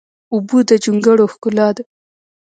اوبه 0.33 0.59
د 0.69 0.71
جونګړو 0.83 1.25
ښکلا 1.33 1.67
ده. 1.75 1.83